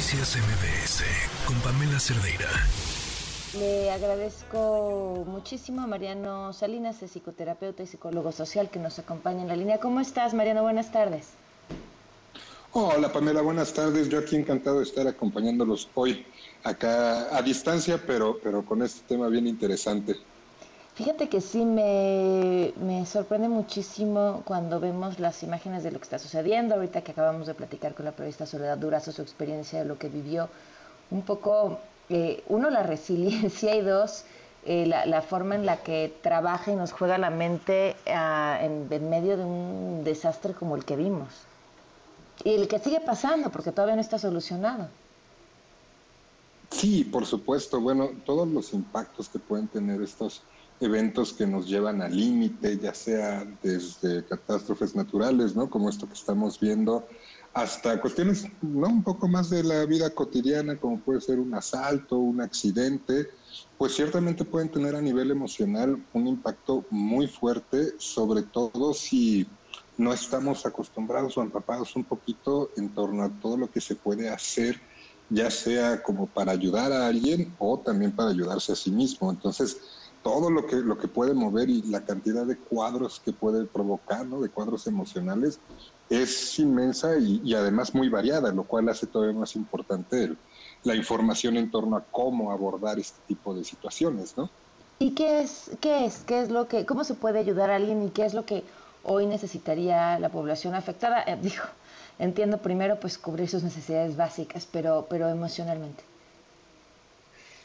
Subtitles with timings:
[0.00, 1.04] Noticias MBS
[1.44, 2.48] con Pamela Cerdeira.
[3.52, 9.48] Le agradezco muchísimo a Mariano Salinas, es psicoterapeuta y psicólogo social que nos acompaña en
[9.48, 9.78] la línea.
[9.78, 10.62] ¿Cómo estás, Mariano?
[10.62, 11.32] Buenas tardes.
[12.72, 14.08] Hola, Pamela, buenas tardes.
[14.08, 16.24] Yo aquí encantado de estar acompañándolos hoy
[16.64, 20.16] acá a distancia, pero, pero con este tema bien interesante.
[21.00, 26.74] Fíjate que sí me, sorprende muchísimo cuando vemos las imágenes de lo que está sucediendo.
[26.74, 30.10] Ahorita que acabamos de platicar con la periodista Soledad Durazo su experiencia de lo que
[30.10, 30.50] vivió,
[31.10, 31.78] un poco,
[32.10, 34.24] eh, uno, la resiliencia y dos,
[34.66, 39.38] eh, la, forma en la que trabaja y nos juega la mente ah, en medio
[39.38, 41.30] de un desastre como el que vimos.
[42.44, 44.88] Y el que sigue pasando, porque todavía no está solucionado.
[46.70, 47.80] Sí, por supuesto.
[47.80, 50.42] Bueno, todos los impactos que pueden tener estos
[50.80, 55.68] eventos que nos llevan al límite, ya sea desde catástrofes naturales, ¿no?
[55.68, 57.06] Como esto que estamos viendo,
[57.52, 58.88] hasta cuestiones, ¿no?
[58.88, 63.28] Un poco más de la vida cotidiana, como puede ser un asalto, un accidente,
[63.76, 69.46] pues ciertamente pueden tener a nivel emocional un impacto muy fuerte, sobre todo si
[69.98, 74.30] no estamos acostumbrados o empapados un poquito en torno a todo lo que se puede
[74.30, 74.80] hacer,
[75.28, 79.30] ya sea como para ayudar a alguien o también para ayudarse a sí mismo.
[79.30, 83.64] Entonces, todo lo que, lo que puede mover y la cantidad de cuadros que puede
[83.64, 84.40] provocar, ¿no?
[84.40, 85.58] de cuadros emocionales,
[86.10, 90.34] es inmensa y, además muy variada, lo cual hace todavía más importante
[90.82, 94.50] la información en torno a cómo abordar este tipo de situaciones, ¿no?
[94.98, 98.02] ¿Y qué es, qué es, qué es lo que, cómo se puede ayudar a alguien
[98.02, 98.64] y qué es lo que
[99.04, 101.22] hoy necesitaría la población afectada?
[101.22, 101.62] Eh, digo,
[102.18, 106.09] entiendo primero pues cubrir sus necesidades básicas, pero, pero emocionalmente.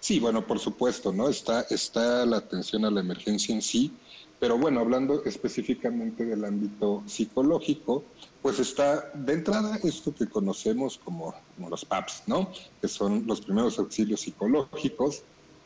[0.00, 1.28] Sí, bueno, por supuesto, ¿no?
[1.28, 3.92] Está, está la atención a la emergencia en sí,
[4.38, 8.04] pero bueno, hablando específicamente del ámbito psicológico,
[8.42, 11.34] pues está de entrada esto que conocemos como,
[11.70, 12.50] los PAPS, ¿no?
[12.80, 15.22] Que son los primeros auxilios psicológicos,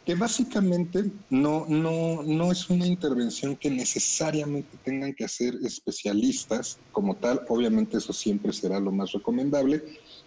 [0.06, 7.16] que básicamente no, no, no es una intervención que necesariamente tengan que hacer especialistas como
[7.16, 9.84] tal, obviamente eso siempre será lo más recomendable,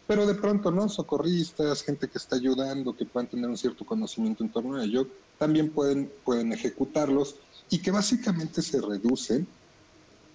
[0.08, 0.90] pero de pronto, ¿no?
[0.90, 5.08] Socorristas, gente que está ayudando, que puedan tener un cierto conocimiento en torno a ello,
[5.38, 7.36] también pueden, pueden ejecutarlos
[7.70, 9.48] y que básicamente se reducen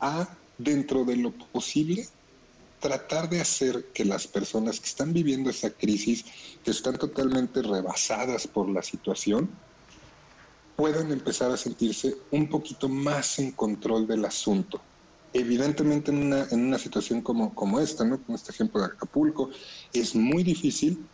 [0.00, 2.08] a, dentro de lo posible,
[2.80, 6.24] tratar de hacer que las personas que están viviendo esa crisis,
[6.64, 9.50] que están totalmente rebasadas por la situación,
[10.76, 14.80] puedan empezar a sentirse un poquito más en control del asunto
[15.32, 18.20] evidentemente en una, en una situación como, como esta, ¿no?
[18.22, 19.50] como este ejemplo de Acapulco,
[19.92, 21.06] es muy difícil,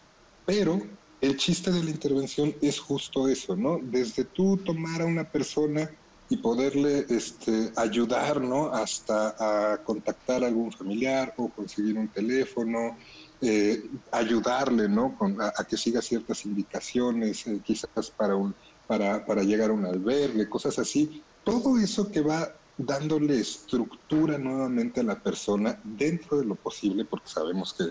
[0.46, 0.80] pero
[1.20, 3.80] el chiste de la intervención es justo eso, ¿no?
[3.82, 5.90] Desde tú tomar a una persona
[6.28, 8.66] y poderle este, ayudar, ¿no?
[8.66, 12.96] Hasta a contactar a algún familiar o conseguir un teléfono,
[13.40, 15.16] eh, ayudarle, ¿no?
[15.40, 18.54] a, que siga ciertas indicaciones, eh, quizás para, un,
[18.86, 21.22] para, para llegar a un albergue, cosas así.
[21.44, 27.28] Todo eso que va dándole estructura nuevamente a la persona dentro de lo posible, porque
[27.28, 27.84] sabemos que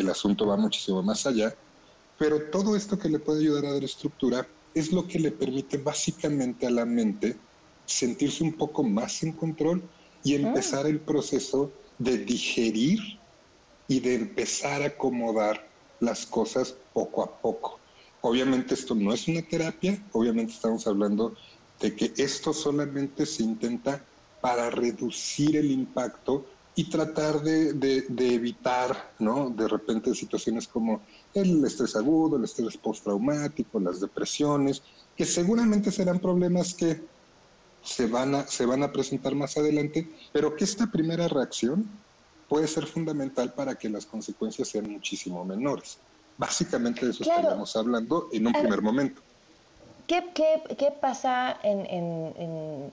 [0.00, 1.54] el asunto va muchísimo más allá,
[2.18, 5.78] pero todo esto que le puede ayudar a dar estructura es lo que le permite
[5.78, 7.36] básicamente a la mente
[7.86, 9.82] sentirse un poco más en control
[10.22, 13.00] y empezar el proceso de digerir
[13.88, 15.68] y de empezar a acomodar
[15.98, 17.78] las cosas poco a poco.
[18.22, 21.34] Obviamente esto no es una terapia, obviamente estamos hablando
[21.80, 24.04] de que esto solamente se intenta
[24.40, 29.50] para reducir el impacto y tratar de, evitar, ¿no?
[29.50, 31.00] De repente situaciones como
[31.34, 34.82] el estrés agudo, el estrés postraumático, las depresiones,
[35.16, 37.02] que seguramente serán problemas que
[37.82, 41.86] se van, a, se van a presentar más adelante, pero que esta primera reacción
[42.48, 45.98] puede ser fundamental para que las consecuencias sean muchísimo menores.
[46.38, 49.20] Básicamente de eso estamos hablando en un primer momento.
[50.06, 52.90] ¿Qué, qué, pasa en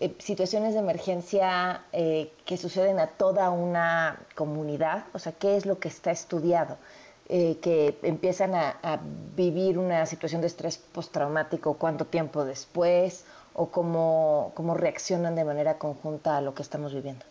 [0.00, 5.04] eh, situaciones de emergencia eh, que suceden a toda una comunidad?
[5.12, 6.78] O sea, ¿qué es lo que está estudiado?
[7.28, 9.00] Eh, que empiezan a,
[9.36, 13.24] vivir una situación de estrés postraumático, cuánto tiempo después,
[13.54, 17.24] o cómo, cómo reaccionan de manera conjunta a lo que estamos viviendo.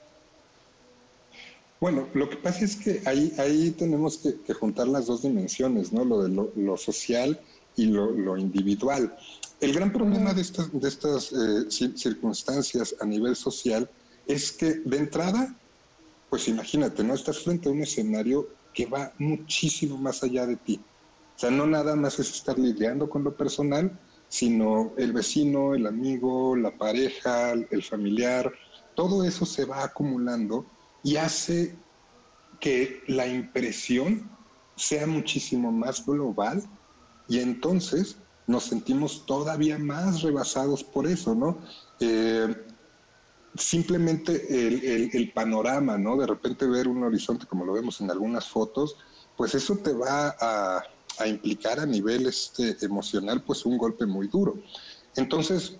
[1.82, 6.06] Bueno, lo que pasa es que ahí, ahí tenemos que, juntar las dos dimensiones, ¿no?
[6.06, 7.40] Lo de lo, social
[7.76, 9.16] y lo, lo, individual.
[9.60, 13.90] El gran problema de estas, de estas eh, circunstancias a nivel social
[14.28, 15.56] es que de entrada,
[16.30, 17.14] pues imagínate, ¿no?
[17.14, 20.80] Estás frente a un escenario que va muchísimo más allá de ti.
[21.36, 25.88] O sea, no nada más es estar lidiando con lo personal, sino el vecino, el
[25.88, 28.54] amigo, la pareja, el familiar,
[28.96, 30.66] todo eso se va acumulando
[31.04, 31.76] y hace
[32.60, 34.30] que la impresión
[34.76, 36.64] sea muchísimo más global
[37.30, 38.18] y entonces
[38.48, 41.60] nos sentimos todavía más rebasados por eso, ¿no?
[42.00, 42.54] Eh,
[43.56, 46.18] simplemente el, panorama, ¿no?
[46.18, 48.96] De repente ver un horizonte como lo vemos en algunas fotos,
[49.38, 50.84] pues eso te va a,
[51.28, 54.58] implicar a nivel este, emocional pues un golpe muy duro.
[55.16, 55.76] Entonces,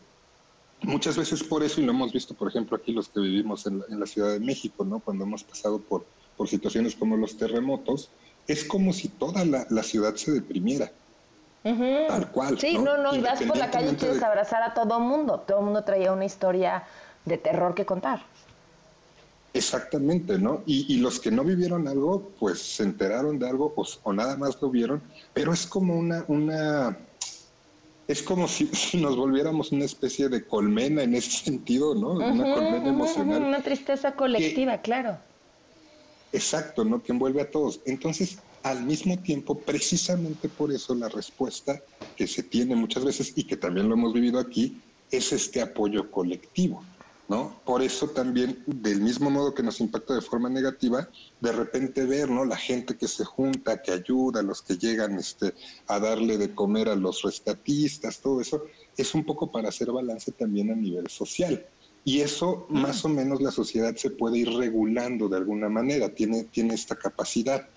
[0.82, 3.84] muchas veces por eso, y lo hemos visto, por ejemplo, aquí los que vivimos en
[3.88, 5.00] la, Ciudad de México, ¿no?
[5.00, 6.06] Cuando hemos pasado por,
[6.38, 8.10] por situaciones como los terremotos,
[8.48, 10.92] es como si toda la ciudad se deprimiera.
[11.64, 12.58] Tal cual.
[12.58, 15.42] Sí, no, no, y vas por la calle y quieres abrazar a todo mundo.
[15.42, 16.84] Todo mundo traía una historia
[17.26, 18.22] de terror que contar.
[19.54, 20.62] Exactamente, ¿no?
[20.66, 23.74] Y, los que no vivieron algo, pues se enteraron de algo
[24.04, 25.02] o, nada más lo vieron,
[25.34, 26.98] pero es como una, una
[28.08, 32.12] es como si, nos volviéramos una especie de colmena en ese sentido, ¿no?
[32.12, 33.42] una colmena emocional.
[33.44, 35.18] Una tristeza colectiva, claro.
[36.32, 37.02] Exacto, ¿no?
[37.02, 37.82] Que envuelve a todos.
[37.86, 41.82] Entonces, al mismo tiempo, precisamente por eso la respuesta
[42.16, 46.12] que se tiene muchas veces y que también lo hemos vivido aquí, es este apoyo
[46.12, 46.86] colectivo.
[47.30, 47.62] ¿no?
[47.64, 51.08] Por eso también, del mismo modo que nos impacta de forma negativa,
[51.40, 52.44] de repente ver, ¿no?
[52.44, 55.54] La gente que se junta, que ayuda, los que llegan este,
[55.88, 58.64] a darle de comer a los rescatistas, todo eso,
[58.98, 61.68] es un poco para hacer balance también a nivel social.
[62.04, 66.46] Y eso, más o menos, la sociedad se puede ir regulando de alguna manera, tiene,
[66.46, 67.70] tiene esta capacidad.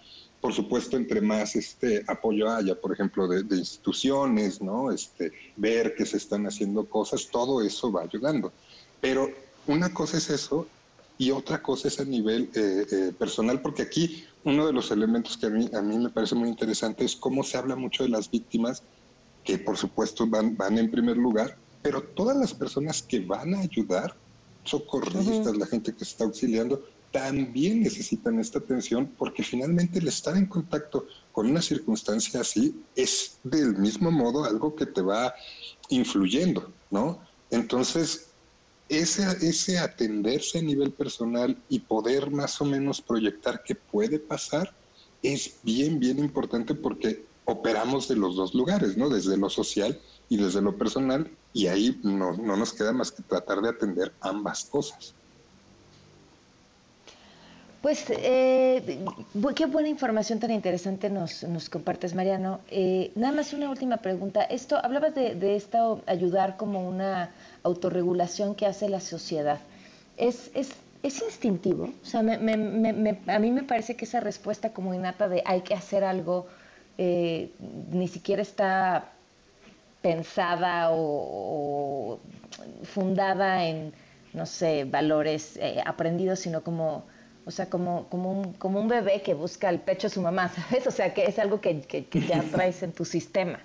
[0.42, 4.92] Por supuesto, entre más este apoyo haya, por ejemplo, de, de instituciones, ¿no?
[4.92, 8.52] Este, ver que se están haciendo cosas, todo eso va ayudando.
[9.00, 9.30] Pero
[9.66, 10.66] una cosa es eso
[11.18, 15.36] y otra cosa es a nivel eh, eh, personal, porque aquí uno de los elementos
[15.36, 18.08] que a mí, a mí me parece muy interesante es cómo se habla mucho de
[18.08, 18.82] las víctimas,
[19.44, 23.60] que por supuesto van, van en primer lugar, pero todas las personas que van a
[23.60, 24.14] ayudar,
[24.64, 30.36] socorristas, la gente que se está auxiliando, también necesitan esta atención porque finalmente el estar
[30.36, 35.34] en contacto con una circunstancia así es del mismo modo algo que te va
[35.90, 37.20] influyendo, ¿no?
[37.50, 38.30] Entonces,
[38.88, 44.74] ese, ese atenderse a nivel personal y poder más o menos proyectar qué puede pasar
[45.22, 49.08] es bien, bien importante porque operamos de los dos lugares, ¿no?
[49.08, 53.22] Desde lo social y desde lo personal, y ahí no, no nos queda más que
[53.22, 55.14] tratar de atender ambas cosas.
[57.82, 59.00] Pues eh,
[59.56, 62.60] qué buena información tan interesante nos, nos compartes, Mariano.
[62.70, 64.44] Eh, nada más una última pregunta.
[64.44, 67.30] Esto, hablabas de, de, esto ayudar como una
[67.64, 69.58] autorregulación que hace la sociedad.
[70.16, 70.70] ¿Es, es,
[71.02, 71.92] es instintivo?
[72.02, 75.62] O sea, me, me, a mí me parece que esa respuesta como innata de hay
[75.62, 76.46] que hacer algo
[76.98, 77.50] eh,
[77.90, 79.10] ni siquiera está
[80.02, 82.20] pensada o,
[82.84, 83.92] fundada en,
[84.34, 87.10] no sé, valores aprendidos, sino como
[87.44, 90.48] o sea, como, como, un, como un bebé que busca el pecho de su mamá,
[90.48, 90.86] ¿sabes?
[90.86, 93.58] O sea, que es algo que, que, ya traes en tu sistema.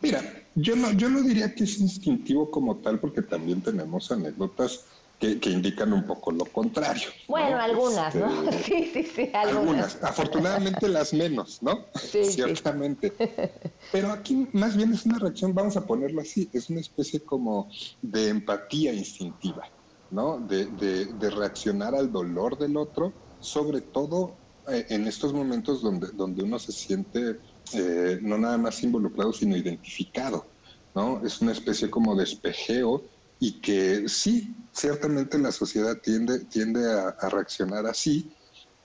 [0.00, 0.22] Mira,
[0.54, 4.84] yo no, yo no diría que es instintivo como tal, porque también tenemos anécdotas
[5.18, 7.08] que, que indican un poco lo contrario.
[7.28, 8.48] Bueno, algunas, ¿no?
[8.48, 10.02] Este, sí, sí, sí, algunas.
[10.02, 11.86] Afortunadamente las menos, ¿no?
[12.00, 13.12] Sí, Ciertamente.
[13.92, 17.70] Pero aquí más bien es una reacción, vamos a ponerlo así, es una especie como
[18.00, 19.68] de empatía instintiva.
[20.10, 20.38] ¿No?
[20.38, 24.36] De, de, reaccionar al dolor del otro, sobre todo
[24.68, 27.38] eh, en estos momentos donde, donde uno se siente
[27.72, 30.44] eh, no nada más involucrado, sino identificado,
[30.94, 31.24] ¿no?
[31.24, 33.02] Es una especie como de espejeo
[33.38, 38.30] y que sí, ciertamente la sociedad tiende, tiende a, reaccionar así,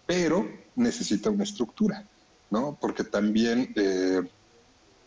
[0.05, 2.07] pero necesita una estructura,
[2.51, 2.77] ¿no?
[2.79, 4.21] Porque también eh,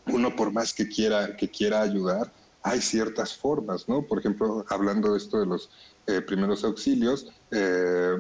[0.06, 4.06] uno por más que quiera, que quiera ayudar, hay ciertas formas, ¿no?
[4.06, 5.70] Por ejemplo, hablando de esto de los
[6.06, 8.16] eh, primeros auxilios, eh,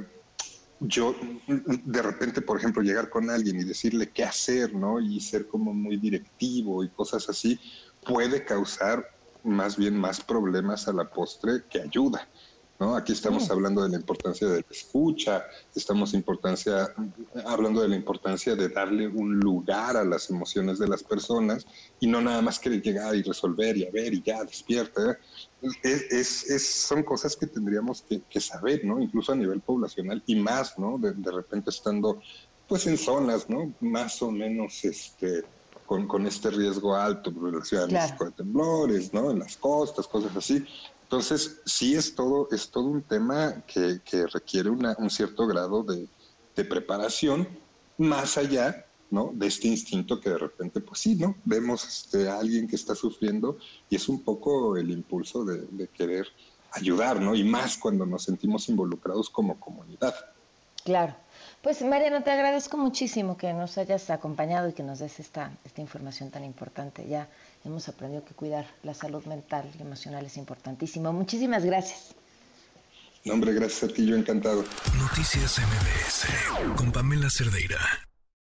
[0.80, 1.14] yo
[1.46, 5.00] de repente, por ejemplo, llegar con alguien y decirle qué hacer, ¿no?
[5.00, 7.58] Y ser como muy directivo y cosas así,
[8.06, 9.04] puede causar
[9.42, 12.28] más bien más problemas a la postre que ayuda.
[12.78, 12.94] ¿No?
[12.96, 15.44] Aquí estamos hablando de la importancia de la escucha,
[15.74, 16.94] estamos importancia,
[17.44, 21.66] hablando de la importancia de darle un lugar a las emociones de las personas
[22.00, 25.18] y no nada más querer llegar y resolver y a ver y ya despierta.
[25.82, 29.00] Es, es, son cosas que tendríamos que, saber, ¿no?
[29.00, 30.98] Incluso a nivel poblacional y más, ¿no?
[30.98, 32.20] De, repente estando
[32.68, 33.72] pues en zonas, ¿no?
[33.80, 35.42] Más o menos este,
[35.88, 39.30] con, con este riesgo alto, por la Ciudad de México de temblores, ¿no?
[39.30, 40.62] En las costas, cosas así.
[41.04, 43.98] Entonces, sí es todo, es todo un tema que,
[44.30, 46.06] requiere un cierto grado de,
[46.64, 47.48] preparación,
[47.96, 49.30] más allá ¿no?
[49.32, 51.36] de este instinto que de repente, pues sí, ¿no?
[51.44, 53.56] Vemos este, a alguien que está sufriendo
[53.88, 56.26] y es un poco el impulso de, querer
[56.72, 57.34] ayudar, ¿no?
[57.34, 60.14] Y más cuando nos sentimos involucrados como comunidad.
[60.84, 61.14] Claro.
[61.62, 65.80] Pues Mariana, te agradezco muchísimo que nos hayas acompañado y que nos des esta, esta
[65.80, 67.06] información tan importante.
[67.08, 67.28] Ya
[67.64, 71.12] hemos aprendido que cuidar la salud mental y emocional es importantísimo.
[71.12, 72.14] Muchísimas gracias.
[73.24, 74.64] No, hombre, gracias a ti, yo encantado.
[74.98, 78.07] Noticias MBS con Pamela Cerdeira.